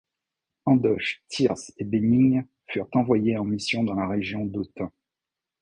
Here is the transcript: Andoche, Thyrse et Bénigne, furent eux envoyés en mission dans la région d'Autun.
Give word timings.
Andoche, 0.65 1.21
Thyrse 1.29 1.71
et 1.77 1.83
Bénigne, 1.83 2.47
furent 2.65 2.85
eux 2.85 2.97
envoyés 2.97 3.37
en 3.37 3.43
mission 3.45 3.83
dans 3.83 3.93
la 3.93 4.07
région 4.07 4.45
d'Autun. 4.45 4.91